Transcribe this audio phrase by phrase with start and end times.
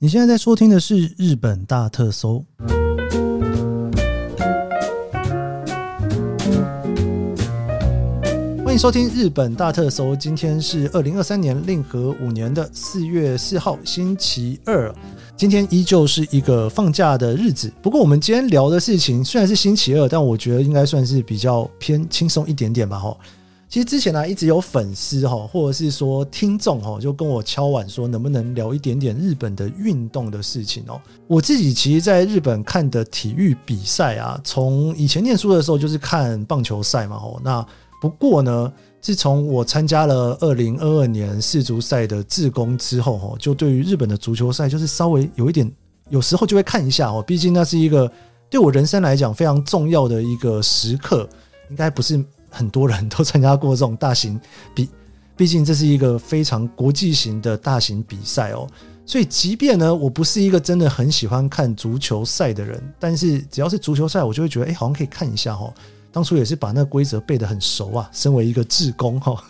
[0.00, 2.44] 你现在在收听的是日本大特搜，
[8.64, 10.14] 欢迎收听日本大特搜。
[10.14, 14.94] 今天是二零二三年令和五年的四月四号，星期二。
[15.36, 23.18] 今天依旧是一个放假的日子，不过我们今天聊的事情虽然是星期二，但我觉得应该算是比较偏轻松一点点吧，吼。
[23.68, 30.98] 其实之前呢、一直有粉丝哈，或者是说听众哈，就跟我敲碗说，能不能聊一点点日本的运动的事情哦。
[31.26, 37.38] 我自己其实在日本看的体育比赛啊，从以前念书的时候就是看棒球赛嘛，吼。
[37.44, 37.64] 那
[38.00, 45.70] 不过呢，自从我参加了二零二二年世足赛的志工之后，哈，就对于日本的足球赛就是稍微有一点，
[46.08, 47.22] 有时候就会看一下哦。
[47.26, 48.10] 毕竟那是一个
[48.48, 51.28] 对我人生来讲非常重要的一个时刻，
[51.68, 52.24] 应该不是。
[52.50, 54.40] 很多人都参加过这种大型
[54.74, 54.88] 比，
[55.36, 58.66] 毕竟这是一个非常国际型的大型比赛哦。
[59.06, 65.72] 所以，即便呢，我不是一个真的很喜欢看足球赛的人，但是只要是足球赛，我就会觉得，哎，好像可以看一下哦。
[66.12, 69.42] 当初也是把那个规则背得很熟啊，身为一个志工哈。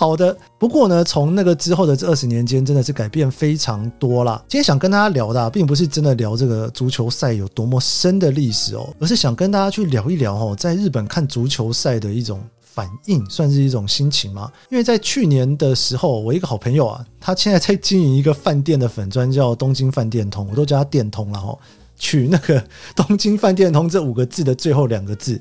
[0.00, 4.42] 好的，不过呢，从那个之后的这二十年间，真的是改变非常多啦。
[4.48, 14.50] 今天想跟大家聊的，并不是真的聊这个足球赛有多么深的历史哦，而是想跟大家去聊一聊哦，在日本看足球赛的一种反应，算是一种心情吗？
[14.70, 21.54] 因为在去年的时候，我一个好朋友啊，他现在在经营一个饭店的粉砖，叫东京饭店通，我都叫他电通了哈，
[21.98, 22.64] 取那个
[22.96, 25.38] 东京饭店通这五个字的最后两个字。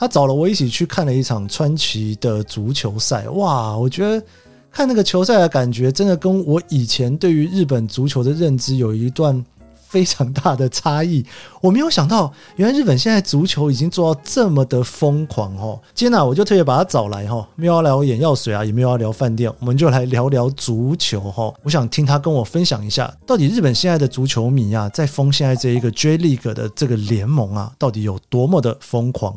[0.00, 3.76] 他找了我一起去看了一场川崎的足球赛，哇！
[3.76, 4.24] 我觉得
[4.72, 11.22] 看那个球赛的感觉，真的跟我以前对于日本足球的认知有一段非常大的差异，
[11.60, 15.78] 我没有想到，原来日本现在足球已经做到这么的疯狂哦！
[15.94, 21.52] 今天呢，我就特别把他找来哈，没有要聊眼药水啊，也没有要聊饭店，我们就来聊聊足球哈。
[21.62, 29.36] 我想听他跟我分享一下，到底日本现在的足球迷啊，在疯现在这一个 J League 的这个联盟啊，到底有多么的疯狂。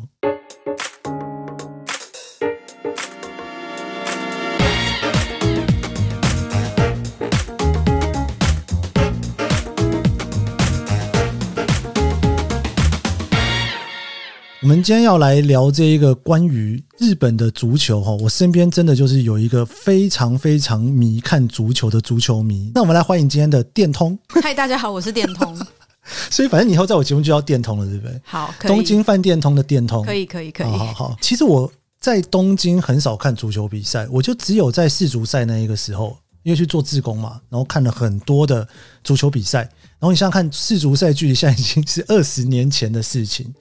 [14.64, 22.72] 我们今天要来聊这一个关于日本的足球哈，我身边真的就是有一个非常非常迷看足球的足球迷。
[22.74, 24.18] 那我们来欢迎今天的电通。
[24.42, 25.54] 嗨，大家好，我是电通。
[26.30, 28.18] 所以反正你以后在我节目就叫电通了，对不对？
[28.24, 28.70] 好，可以。
[28.70, 30.66] 东京饭店通的电通，可以，可以，可以。
[30.66, 31.16] 好好好。
[31.20, 31.70] 其实我
[32.00, 38.66] 在东京很少看足球比赛，我就只有在世足赛那一个时候，因为去做志工嘛，然后看了很多的
[39.02, 39.58] 足球比赛。
[39.98, 43.52] 然后你想想看，世足赛距离现在已经是二十年前的事情。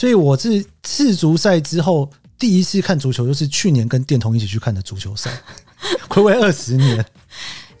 [0.00, 5.30] 所以我是世足赛之后第一次看足球，就是去年跟电通一起去看的足球赛，
[6.08, 6.98] 暌违二十年。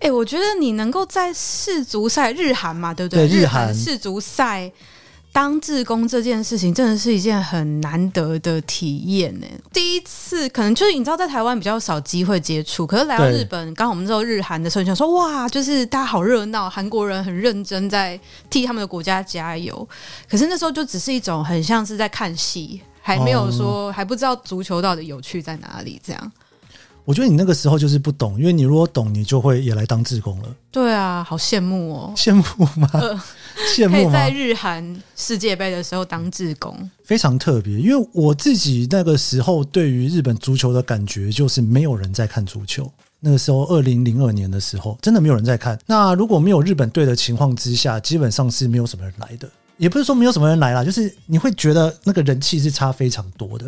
[0.00, 3.26] 欸，我觉得你能够在世足赛日韩嘛，对不对？
[3.26, 4.70] 对，日韩世足赛。
[5.32, 9.46] 当志工这件事情真的是一件很难得的体验呢。
[9.72, 18.18] 第一次可能就是你知道，在台湾比较少机会接触，可是来到日本，刚好我们知道日韩的时候，你想说哇，就是大家好热闹，韩国人很认真在
[18.50, 19.88] 替他们的国家加油。
[20.28, 26.32] 可是那时候就只是一种很像是在看戏，还没有说还不知道足球到底有趣在哪里这样。
[27.04, 30.48] 我觉得你那个时候就是不懂，因为你如果懂，你就会也来当志工了。
[30.70, 32.12] 对啊，好羡慕哦！
[32.16, 32.88] 羡慕吗？
[32.92, 33.20] 呃、
[33.74, 33.92] 羡慕吗？
[33.92, 37.74] 可以在日韩世界杯的时候当志工，非常特别。
[37.78, 42.90] 因为我自己那个时候对于日本足球的感觉就是没有人在看足球。
[43.22, 45.78] 那个时候，二零零二年的时候，真的没有人在看。
[45.84, 49.46] 那如果没有日本队的情况之下，基本上是没有什么人来的。
[49.80, 53.64] 也不是说没有什么人来啦，就是你会觉得那个人气是差非常多的，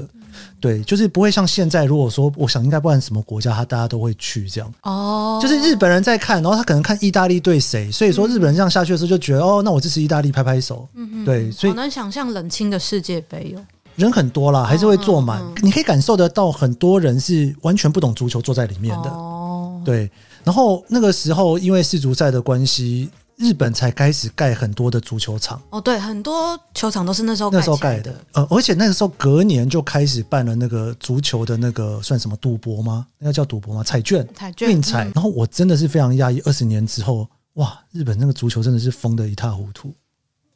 [0.61, 4.71] 对，就是不会像现在，如果说我想应该不管什么国家，他大家都会去这样。
[4.83, 13.65] 哦，就是日本人在看，然后他可能看意大利对谁，所以说日本人这样下去的时候就觉得哦，那我支持意大利，拍拍手，嗯对，所以好难想象冷清的世界杯哦，
[13.97, 19.09] 人很多啦，还是会坐满，你可以感受得到很多人是完全不懂足球坐在里面的。
[19.09, 20.11] 哦，对，
[20.45, 23.09] 然后那个时候因为世足赛的关系。
[23.37, 33.07] 日本才开始盖很多的足球场哦，对，很多球场都是那时候那时候盖的，呃，而且那个时候隔年就开始办了那个足球的那个算什么赌博吗？
[33.19, 33.83] 那个叫赌博吗？
[33.83, 35.05] 彩券，彩券，运彩。
[35.15, 39.93] 然后我真的是非常压抑，二十年之后，哇，日本那个足球真的是疯得一塌糊涂。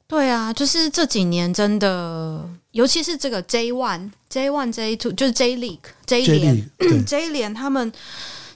[0.07, 7.93] 对啊，就是这几年真的，尤其是这个 J One、J One、J Two，就是 J League、J 联、J 联，他们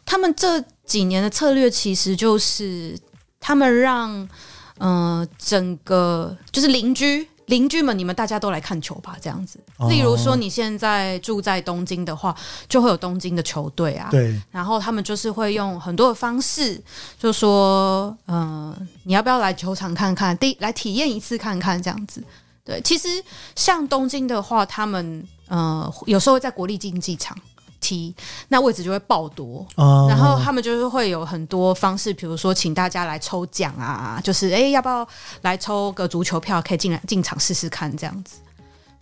[0.05, 2.97] 他们这几年的策略其实就是。
[3.41, 4.29] 他们让，
[4.79, 9.59] 呃，整个就是邻居邻居们，你们大家都来看球吧，这样子。
[9.89, 12.33] 例如说，你现在住在东京的话，
[12.69, 14.09] 就会有东京的球队啊。
[14.11, 14.41] 对。
[14.53, 16.81] 然后他们就是会用很多的方式，
[17.19, 22.23] 就说，嗯、呃，你要不要来球场看看，第来体验一次看看这样子。
[22.63, 23.09] 对，其实
[23.57, 27.37] 像东京的话，他们呃有时候会在国立竞技场。
[27.81, 28.15] 踢
[28.49, 35.07] 那位置就会爆多，哦、然后他们就是会有很多方式，比如说请大家来抽奖啊，就是哎、欸，要不要
[35.43, 38.37] 来抽个足球票，可以进来进场试试看这样子。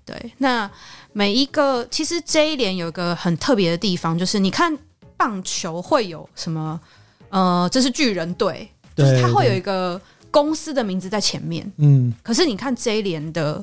[0.05, 0.71] 对，那
[1.13, 4.75] 每一个其实这一年有一个很特别的地方，就是你看
[5.17, 6.81] 棒球会有什么？
[7.29, 11.71] 呃，这是巨人队，就是它会有一个公司的名字在前面。
[11.77, 13.63] 嗯，可是你看这一年的，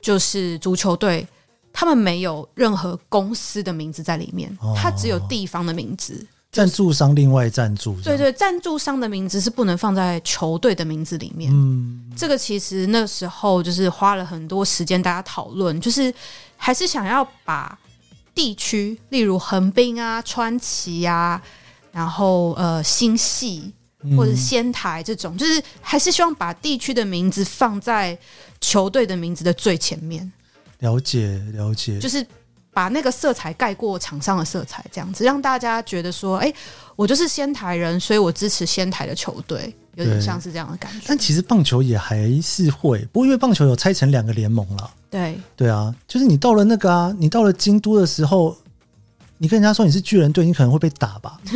[0.00, 1.26] 就是足球队。
[1.72, 6.26] 他们没有任何公司的名字在里面，哦、它只有地方的名字。
[6.52, 11.52] 赞助商另外赞助，对对，赞助商的名字是不能放在球队的名字里面。
[11.54, 16.12] 嗯，这个其实那时候就是花了很多时间大家讨论，就是
[16.56, 17.78] 还是想要把
[18.34, 21.40] 地区，例如横滨啊、川崎啊，
[21.92, 23.72] 然后呃新系
[24.16, 28.18] 或者仙台这种，嗯、就是还是希望把地区的名字放在
[28.60, 30.32] 球队的名字的最前面。
[30.80, 32.26] 了解了解，就是
[32.72, 36.54] 把那个色彩盖过场上的色彩，这样子让大家觉得说，哎、欸，
[36.94, 41.04] 我就是仙台人，所以我支持仙台的球队，有点像是这样的感觉。
[41.06, 44.90] 但其实棒球也还是会，不过因为棒球有拆成两个联盟了。
[45.10, 48.56] 对对啊，就是你到了那个啊，你到了京都的时候，
[49.38, 51.40] 你跟人家说你是巨人队，你可能会被打吧？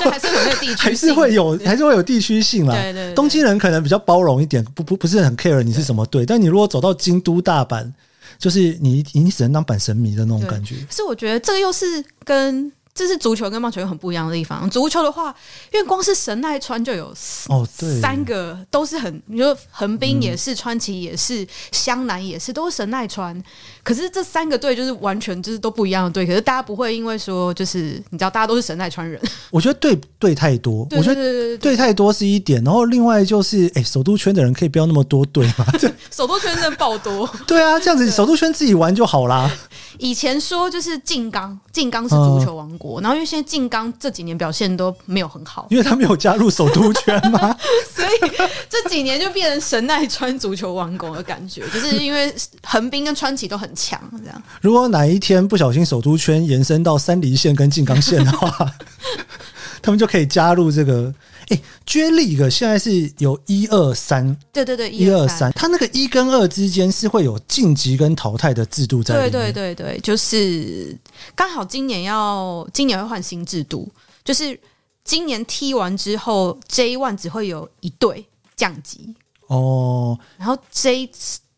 [0.00, 2.74] 就还是有那个地区，还是会有，还是会有地区性啦。
[2.74, 7.92] 对，对对，东京人可能比较包容一点，不不不是很 care 你是什么队，但你如果走到京都、大阪。
[8.38, 10.76] 就是你，你只能当阪神迷的那种感觉。
[10.88, 12.72] 可是我觉得这个又是跟。
[12.94, 14.70] 这是足球跟棒球有很不一样的地方。
[14.70, 15.34] 足球的话，
[15.72, 17.12] 因为光是神奈川就有
[17.48, 23.42] 哦，对，三个都是很，你说横滨也是，川崎也是，湘南也是，都是神奈川。
[23.82, 26.24] 可是这三个队就是完全就是都不一样的队。
[26.24, 29.20] 可是大家不会因为说就是你知道大家都是神奈川人，
[29.50, 32.62] 我觉得队队太多，我觉得队太多是一点。
[32.62, 35.66] 然后另外就是，哎，首都圈的人可以不要那么多队吗？
[36.12, 37.28] 首都圈真的爆多。
[37.44, 39.50] 对啊，这样子首都圈自己玩就好啦。
[39.98, 47.56] 以前说就是静冈，静冈是足球王国，嗯、然后因为现在静冈这几年表现都没有很好，因为他没有加入首都圈嘛，
[47.94, 48.32] 所以
[48.68, 54.42] 这几年就变成神奈川足球王国的感觉，就是因为横滨跟川崎都很强，这样。
[54.60, 58.72] 如果哪一天不小心首都圈延伸到三梨县跟静冈县的话，
[59.80, 61.12] 他们就可以加入这个。
[61.48, 69.14] 哎，J League 现在是有一二三，对对对，一二三，它那个一跟二之间是会有晋级跟淘汰的制度在。
[69.14, 70.96] 对对对对，就是
[71.34, 73.90] 刚好今年要今年会换新制度，
[74.24, 74.58] 就是
[75.04, 78.26] 今年踢完之后，J One 只会有一队
[78.56, 79.14] 降级
[79.48, 81.10] 哦，然后 J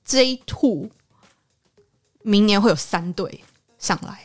[0.05, 0.89] J Two
[2.23, 3.45] 明年会有三队
[3.79, 4.21] 上来。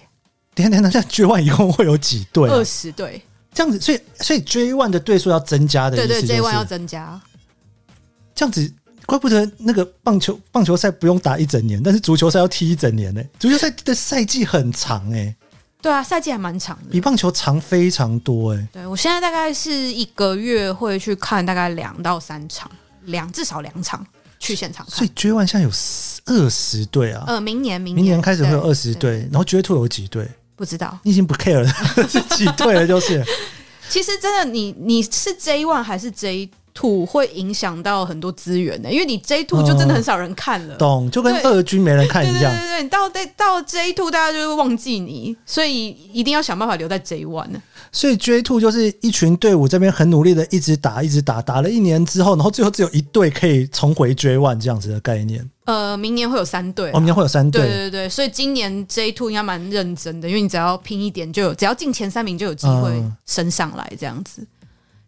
[0.53, 2.55] 等等等，那 J One 一共会有几队啊？
[2.55, 3.21] 二十队。
[3.53, 7.21] 这样子，所以所以 J One 的对数要增加的意思，就是，对对，J One 要增加。
[8.33, 8.73] 这样子，
[9.05, 13.21] 怪不得那个棒球棒球赛不用打一整年，但是足球赛要踢一整年呢。
[13.39, 15.35] 足球赛的赛季很长哎。
[15.81, 18.67] 对啊，赛季还蛮长的，比棒球长非常多哎。
[18.71, 22.69] 对，我现在大概是一个月会去看大概两到三场，
[23.05, 24.05] 两至少两场
[24.39, 24.95] 去现场看。
[24.95, 25.71] 所以 J One 现在有
[26.27, 27.23] 二十队啊。
[27.27, 30.29] 呃，明年明年明年开始会有二十队，然后 J Two 有几队？
[30.61, 31.67] 不知道，你已经不 care 了，
[32.07, 32.85] 是挤退了？
[32.85, 33.25] 就是，
[33.89, 41.11] 其实真的你，你你是 J one 还是 J two 会影响到很多资源的，因为你 J two 就真的很少人看了，嗯、懂？
[41.11, 42.53] 就跟二军没人看一样。
[42.53, 47.61] 对对对对，你到到 J two 大家就会忘记你，所以一定要想办法留在 J one 呢。
[47.91, 55.49] 所以 J two 就是一群队伍这边很努力的一直打，一直打，打了一年之后，然后最后只有一队可以重回 J one 这样子的概念。
[55.65, 64.41] 呃，明年会有三队，哦，明年会有三队，对对对，所以今年 J two 应该蛮认真的，因为你只要拼一点，就有只要进前三名就有机会升上来这样子。
[64.41, 64.47] 对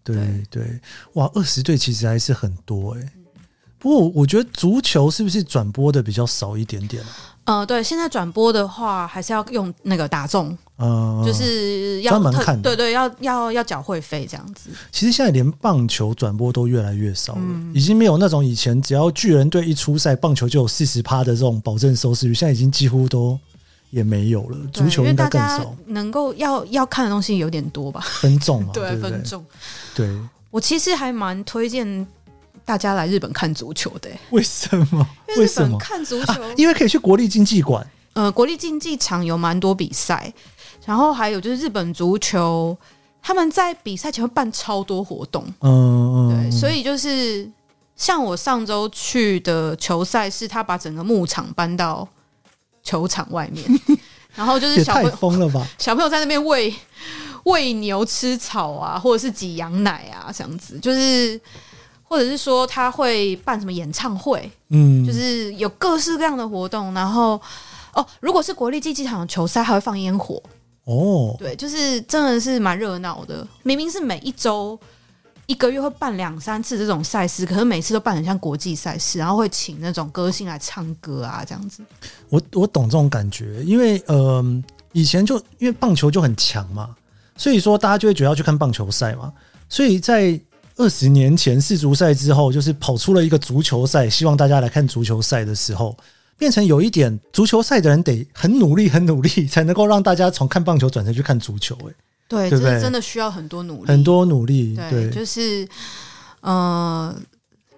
[0.03, 0.79] 对，对，
[1.13, 3.09] 哇，二十队其实还是很多哎、欸。
[3.79, 7.03] 不过我觉得足球是不是转播的比较少一点点？
[7.43, 14.69] 呃，对，现在转播的话还是要用那个打中，嗯，就是要专门看，对对，要要要缴会费这样子。
[14.89, 23.37] 其实现在连棒球转播都越来越少了，嗯、已经没有那种以前只要巨人队一出赛，棒球就有四十趴的这种保证收视率，现在已经几乎都
[23.93, 24.57] 也没有了。
[24.73, 28.01] 足球应该更少，能够要要看的东西有点多吧？
[28.21, 29.45] 分众嘛， 对，对对分众。
[29.93, 30.09] 对，
[30.49, 32.07] 我其实还蛮推荐。
[32.65, 35.05] 大家来日本看足球的、欸，为什么？
[35.35, 36.49] 为什么看足球、啊？
[36.55, 37.85] 因为可以去国立竞技馆。
[38.13, 40.33] 呃，国立竞技场有蛮多比赛，
[40.85, 42.77] 然后还有就是日本足球，
[43.21, 45.43] 他们在比赛前会办超多活动。
[45.59, 47.51] 嗯嗯，对，所以就是
[47.97, 52.07] 像我上周去的球赛，是他把整个牧场搬到
[52.83, 53.63] 球场外面，
[54.35, 56.73] 然后就是小朋友也太疯了吧， 小朋友在那边喂
[57.45, 61.39] 喂牛吃草啊，或者是挤羊奶啊，这样子，就是
[62.03, 67.41] 或者是说他会办什么演唱会，嗯，就是有各式各样的活动，然后
[67.93, 70.41] 哦，如果是国立竞技场的球赛，还会放烟火。
[70.85, 74.77] 哦，对，就是真的是蛮热闹的，明明是每一周。
[75.45, 81.83] 一个月会办两三次这种赛事，可是每次都办很像国际赛事，然后会请那种歌星来唱歌啊，这样子。
[82.29, 86.95] 我我懂这种感觉，因为呃，以前就因为棒球就很强嘛，
[87.35, 89.33] 所以说大家就会觉得要去看棒球赛嘛。
[89.67, 90.39] 所以在
[90.77, 95.97] 二十年前世足赛之后，就是跑出了一个足球赛，希望大家来看足球赛的时候，
[96.37, 101.93] 变成有一点足球赛的人得很努力、很努力，才能够让大家从看棒球转成去看足球，欸。
[102.27, 104.75] 对，这是真的需要很多努力，很多努力。
[104.75, 105.67] 对，对就是，
[106.41, 107.15] 呃，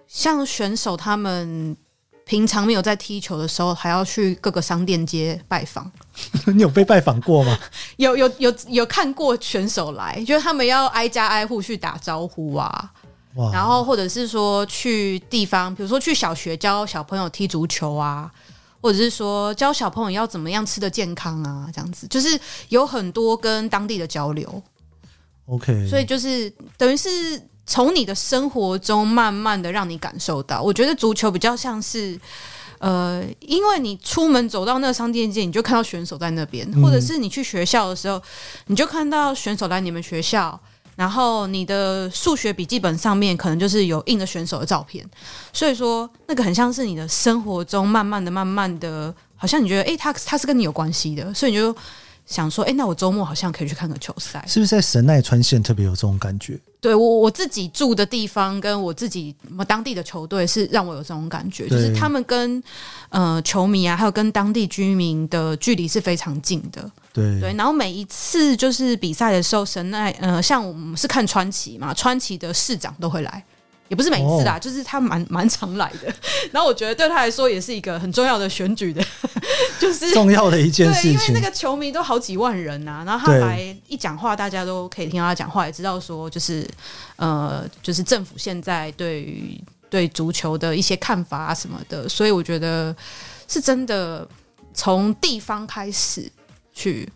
[0.08, 1.76] 像选手他们
[2.24, 5.90] 平常没有在踢球的时候，还要去各个商店街拜访。
[6.46, 7.58] 你有被拜访过吗？
[7.98, 12.92] 有有有有看过选手来，就是他们要挨家挨户去打招呼啊，
[13.34, 18.30] 哇然后或者是说去地方，比如说去小学教小朋友踢足球啊。
[18.86, 22.38] 或者是说教小朋友要怎么样吃的健康啊，这样子就是
[22.68, 24.62] 有很多跟当地的交流。
[25.46, 27.10] OK，所以就是等于是
[27.66, 30.62] 从你的生活中慢慢的让你感受到。
[30.62, 32.16] 我觉得足球比较像是，
[32.78, 38.22] 呃，因为你出门走到那个商店街，你就看到选手在那边，或者是你去学校的时候，
[38.66, 40.60] 你就看到选手来你们学校。
[40.96, 45.08] 然后你的数学笔记本上面可能就是有印的选手的照片，
[45.52, 51.76] 所以说那个很像是你的生活中慢慢的、慢慢的，好像你觉得诶，他他是跟你有关系的，所以你就
[52.24, 56.58] 想说，诶，那我周末好像可以去看个球赛，是不是在神奈川县特别有这种感觉？
[56.80, 59.34] 对我我自己住的地方跟我自己
[59.66, 62.62] 当地的球队是让我有这种感觉，就是他们跟
[63.10, 66.90] 呃球迷啊，还有跟当地居民的距离是非常近的。
[67.16, 73.42] 对对，然后每一次就是比赛的时候，神奈呃，像我们是看川崎嘛，川崎的市长都会来。
[73.88, 76.12] 也不是每一次啦，哦、就是他蛮蛮常来的。
[76.50, 79.00] 然后我觉得对他来说也是一个很重要的选举的，
[79.78, 81.12] 就是重要的一件事情。
[81.12, 86.68] 因为那个球迷都好几万人呐、啊，然后他来一讲话，大家都可以听到他讲话，也知道说就是
[87.14, 89.56] 呃，就是政府现在对于
[89.88, 92.08] 对足球的一些看法啊什么的。
[92.08, 92.92] 所以我觉得
[93.46, 94.28] 是真的
[94.74, 96.28] 从地方开始
[96.76, 97.08] 去。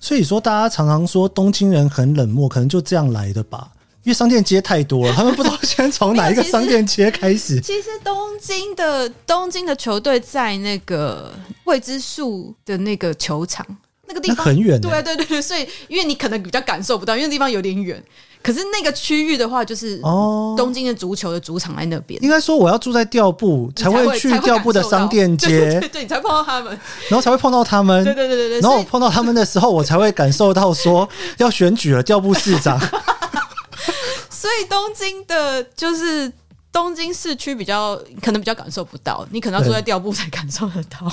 [0.00, 3.68] 所以说，大家常常说东京人很冷漠，可能就这样来的吧。
[4.04, 7.60] 因为商店街太多了，他们不知道先从哪一个 商店街开始。
[7.60, 11.32] 其实东京的东京的球队在那个
[11.64, 13.64] 未知数的那个球场
[14.08, 18.02] 那个地方很远，对对对对，所以因为你可能比较感受不到，因为地方有点远。
[18.42, 22.22] 可是那个区域的话，就是哦，东京的足球的主场在那边。
[22.22, 26.72] 应该说，我要住在调布才会去调布的商店街， 对，你才碰到他们，
[27.08, 28.60] 然后才会碰到他们，对对对对对。
[28.60, 31.08] 然后我碰到他们的时候，我才会感受到说
[31.38, 32.78] 要选举了，调布市长。
[34.28, 36.30] 所以东京的，就是
[36.72, 41.06] 东京市区比较可能比较感受不到，你可能要住在调布才感受得到。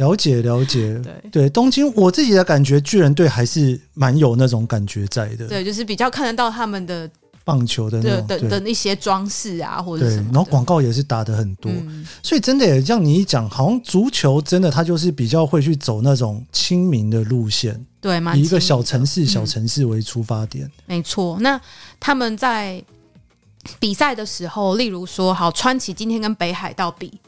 [0.00, 5.46] 了解了解，对对，东京我自己的感觉，巨人队还是蛮有那种感觉在的。
[5.46, 7.08] 对，就是比较看得到他们的
[7.44, 10.30] 棒球的那种的的，的那些装饰啊，或者什么。
[10.30, 17.84] 对，然后广告也是打的很多，嗯、所以真的也像你一讲，好像足球真的它就是比较会去走那种亲民的路线。
[18.00, 20.64] 对，以一个小城市、小城市为出发点。
[20.64, 21.60] 嗯、没错，那
[21.98, 22.82] 他们在
[23.78, 27.20] 比赛的时候，例如说，好，川崎今天跟北海道比，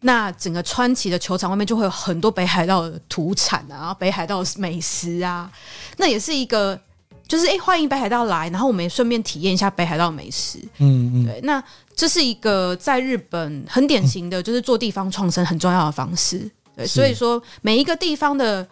[0.00, 5.50] 那整个川崎的球场外面就会有很多北海道的土产啊，北海道的美食啊，
[5.96, 6.78] 那也是一个，
[7.26, 10.58] 就是哎，欢迎北海道来，然后我们也顺便体验一下北海道美食。
[10.78, 11.62] 嗯嗯，对，那
[11.94, 16.50] 这是一个在日本很典型的，就是做地方创生很重要的方式。
[16.76, 18.66] 对，所以说每一个地方的。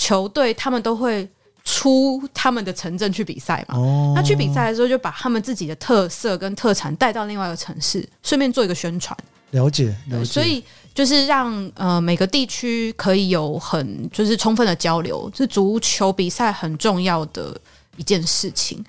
[0.00, 1.28] 球队他们都会
[1.64, 3.76] 出他们的城镇去比赛嘛？
[3.76, 9.18] 哦、那去比赛的时候，就把他们自己的特色跟特产带到另外一个城市，顺便做一个宣传。
[9.50, 10.24] 了解，了解。
[10.24, 10.62] 所以
[10.94, 17.58] 就是让呃每个地区可以有很就是充分的交流，是足球比赛很重要的
[17.96, 18.84] 一件事情。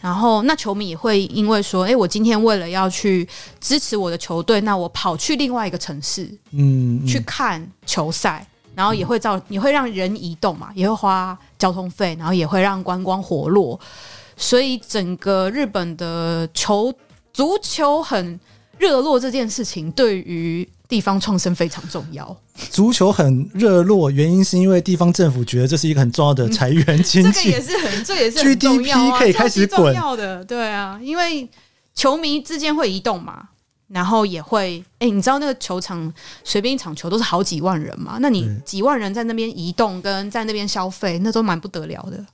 [0.00, 3.28] 然后那球迷也会因为说，哎，我今天为了要去
[3.60, 8.46] 支持我的球队，那我跑去另外一个城市，嗯，嗯去看球赛。
[8.72, 13.78] 然后也会造，也会让人移动嘛，也会花交通费，然后也会让观光活络，
[14.36, 16.94] 所以整个日本的球
[17.32, 18.38] 足球很
[18.80, 22.36] 热络这件事情，对于地方创生非常重要。
[22.70, 31.48] 足球很热络，原因是因为地方政府觉得这是一个很重要的财源经济，嗯， 这个也是很，这也是，GDP 可以开始滚，重要的，对啊，因为
[31.94, 33.48] 球迷之间会移动嘛。
[33.92, 38.18] 然后也会，哎，你知道那个球场随便一场球都是好几万人嘛？
[38.20, 42.24] 那你几万人在那边移动，跟在那边消费，那都蛮不得了的。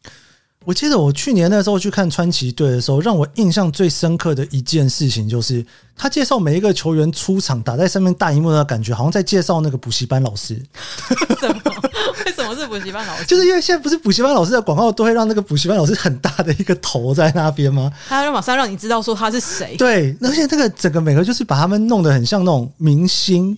[0.67, 5.65] 我记得我去年那时候去看川崎队的时候，让我印象最深刻的一件事情就是，
[5.97, 10.61] 他介绍每一个球员出场打在上面大荧幕的感觉，好像在介绍那个补习班老师。
[11.39, 11.55] 什么？
[12.27, 13.25] 为什么是补习班老师？
[13.27, 17.93] 就是因为现在不是补习班老师的广告都会让那个补习班老师很大的一个头在那边吗？
[18.09, 19.77] 他要马上让你知道说他是谁。
[19.77, 23.57] 对，而且这个整个每个就是把他们弄得很像那种明星。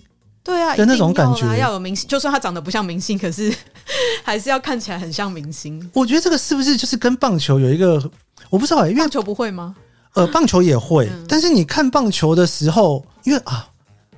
[0.49, 3.55] 对啊，的那种感觉要，要有明星，就算他长得不像明星，可是
[4.25, 5.79] 还是要看起来很像明星。
[5.93, 8.03] 我觉得这个是不是就是跟棒球有一个，
[8.49, 9.77] 我不知道、欸，因为棒球不会吗？
[10.15, 13.69] 呃，棒球也会，嗯、但是你看棒球的时候，因为啊，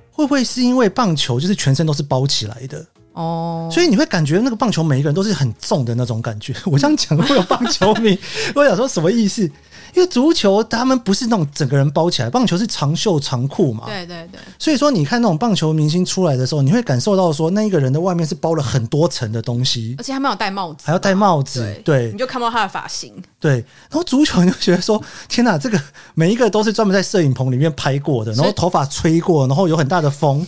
[0.09, 6.53] 会不会是因为棒球就是全身都是包起来的哦，所以你会感觉那个棒球每一个人都是很重的那种感觉。
[6.65, 8.17] 我这样讲会有棒球迷，
[8.55, 9.49] 我想说什么意思？
[9.93, 13.83] 因为足球他们不是那种整个人包起来，棒球是长袖长裤嘛。
[13.87, 14.39] 对对对。
[14.57, 21.59] 所以说，你看那种棒球明星出来的时候，你会感受到说，那一个人的外面是包了很多层的东西，而且他没有戴帽子，还要戴帽子。
[21.83, 23.13] 对，对你就看不到他的发型。
[23.37, 23.55] 对，
[23.89, 25.77] 然后足球你就觉得说，天哪，这个
[26.13, 30.47] 每一个都是专门在摄影棚里面拍过的，然后头发吹过，然后有很大的风。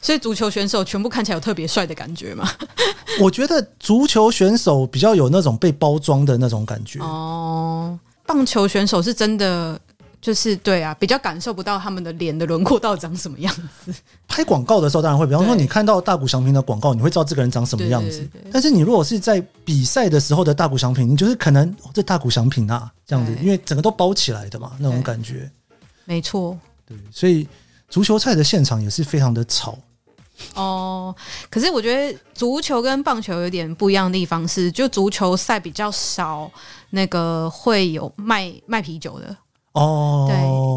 [0.00, 2.48] 所以足球选手全部看起来有特别帅的感觉吗？
[3.20, 6.98] 我觉得足球选手比较有那种被包装的那种感觉。
[7.00, 7.98] 哦。
[8.26, 9.78] 棒球选手是真的，
[10.20, 13.52] 就是对啊，比较感受不到他们的脸的轮廓到底长什么样
[13.84, 13.92] 子。
[14.28, 18.24] 拍广告的时候当然会，比方说你看到大谷祥平的广告，你会知道这个人长什么样子。
[18.52, 25.50] 但是你如果是在比赛的时候的大谷祥平，你就是可能、哦、这大谷祥平啊这样子，因为整个都包起来的嘛，那种感觉。
[26.04, 26.56] 没错。
[26.86, 27.48] 对，所以
[27.88, 29.76] 足球赛的现场也是非常的吵。
[30.54, 31.14] 哦，
[31.48, 36.50] 可是我觉得足球跟棒球有点不一样的地方是，就足球赛比较少
[36.90, 39.36] 那个会有卖卖啤酒的
[39.72, 40.26] 哦。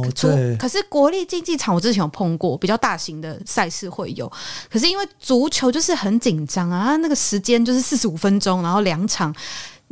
[0.04, 0.58] 对，对。
[0.58, 4.32] 可是国立竞技场我之前有碰过，比较大型的赛事会有。
[4.70, 9.34] 可是因为足球就是很紧张啊，那个时间就是四十五分钟，然后两场，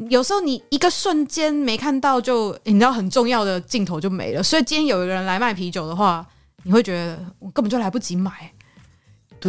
[0.10, 4.44] 有时候你一个瞬间没看到就，就你知道很重要的镜头就没了。
[4.44, 6.26] 所以今天有一个人来卖啤酒的话，
[6.64, 8.52] 你会觉得我根本就来不及买。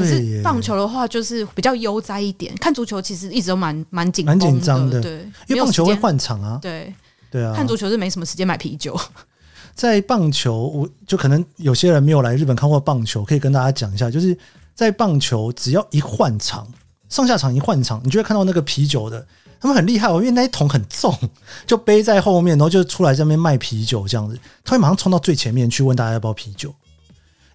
[0.00, 2.54] 可是棒球的话，就是比较悠哉一点。
[2.56, 6.58] 看足球其实一直都蛮蛮紧蛮紧张的，对，因为棒球会换场啊。
[6.62, 6.92] 对
[7.30, 8.98] 对啊，看足球是没什么时间买啤酒。
[9.74, 14.36] 在棒球，我就可能有些人没有来日本看过棒球，可以跟大家讲一下，就是
[14.74, 16.66] 在棒球只要一换场，
[17.08, 19.26] 上下场一换场，你就会看到那个啤酒的，
[19.58, 21.14] 他们很厉害哦，因为那一桶很重，
[21.66, 26.74] 就背在后面，然后就出来这边卖啤酒这样子，他会马上冲到最前面去问大家要不要啤酒。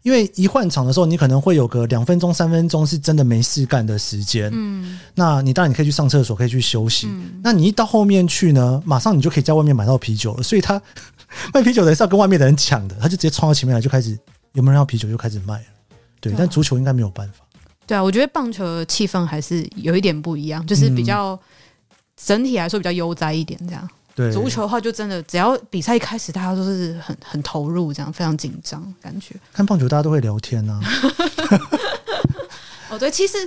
[0.07, 4.49] 因为一换场的时候，你可能会有个两分钟、三分钟是真的没事干的时间。
[4.53, 7.07] 嗯，那你当然你可以去上厕所，可以去休息。
[7.07, 10.41] 嗯，那你一到后面去呢，马上你就可以在外面买到啤酒了。
[10.41, 10.81] 所以他
[11.53, 14.17] 卖啤酒的人是要跟外面的人抢的，他就直接冲到前面来，就开始
[14.53, 15.65] 有没有人要啤酒，就开始卖了。
[16.21, 17.45] 对，但足球应该没有办法。
[17.85, 21.37] 对啊，我觉得棒球的气氛还是有一点不一样，就是比较
[22.15, 23.85] 整体来说比较悠哉一点这样。
[24.17, 29.35] 对，足球的话，就真的只要比赛一开始，大家都是很很投入，这样非常紧张感觉。
[29.53, 30.81] 看棒球，大家都会聊天呐、啊。
[32.89, 33.37] 哦，对，其实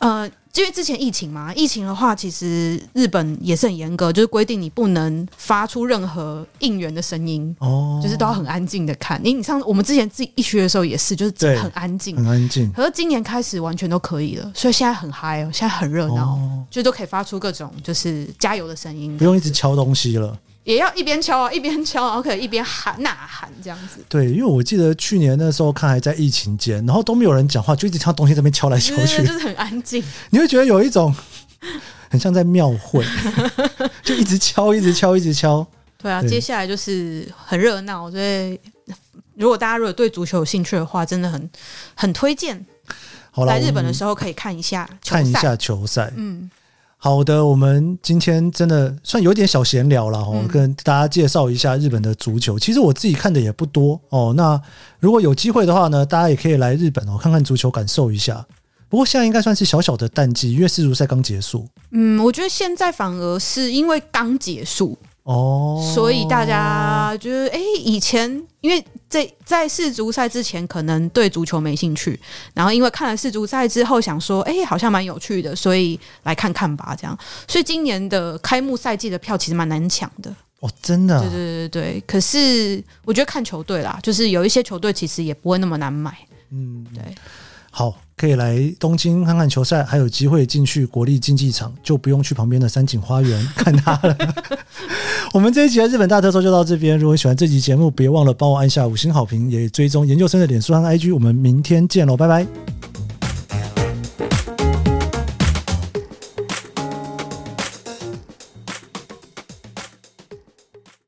[0.00, 0.28] 呃，
[0.60, 9.18] 因为之前疫情嘛，疫情的话，其实日本也是很严格，就是规定你不能发出任何应援的声音，哦，就是都要很安静的看。
[9.24, 12.70] 因为你上我们之前自己一学的时候也是，就是很安静，很安静。
[12.72, 20.38] 可是今年开始完全都可以了，所以现在很嗨哦，现在很热闹，哦、就都可以发出各种就是加油的声音，不用一直敲东西了。
[20.66, 24.04] 也要一边敲啊， 一边敲，然后可以一边喊呐喊这样子。
[24.08, 30.02] 对，因为我记得去年那时候看还在疫情间，然后都没有人讲话，就一直听到东西这边敲来敲去，就是很安静。
[30.30, 31.14] 你会觉得有一种
[32.10, 33.04] 很像在庙会，
[34.02, 35.64] 就一直敲，一直敲，一直敲。
[35.98, 38.58] 对啊，对接下来就是很热闹，所以
[39.36, 41.48] 如果大家如果对足球有兴趣的话，真的很
[41.94, 42.66] 很推荐。
[43.30, 46.12] 好啦，来日本的时候可以看一下，看一下球赛。
[46.16, 46.50] 嗯。
[47.06, 52.58] 好的，我们今天真的算有点小闲聊了哦，跟大家介绍一下日本的足球。
[52.58, 54.34] 其实我自己看的也不多哦。
[54.36, 54.60] 那
[54.98, 58.44] 如果有机会的话呢，大家也可以来日本哦，看看足球，感受一下。
[58.88, 61.64] 不过现在应该算是小小的淡季，因为世足赛刚结束。
[61.92, 64.98] 嗯，我觉得现在反而是因为刚结束。
[65.26, 72.18] 哦，所以大家就是哎，以前因为在在世足赛之前可能对足球没兴趣，
[72.54, 77.18] 然后因为看了世足赛之后想说，哎，好像蛮有趣的，所以来看看吧，这样。
[77.48, 81.20] 所以今年的开幕赛季的票其实蛮难抢的哦，真的。
[81.22, 86.16] 对对对对，可是我觉得看球队啦，就是有一些球队其实也不会那么难买。
[86.52, 87.02] 嗯，对。
[87.78, 94.16] 好，可以来东京看看球赛，还有机会进去国立竞技场，就不用去旁边的三井花园 看他了。
[95.34, 96.98] 我们这一集的日本大特搜就到这边。
[96.98, 101.12] 如果喜欢这集节目，别忘了帮我按下五星好评，也追踪研究生的脸书和 IG。
[101.12, 102.46] 我们明天见喽，拜拜。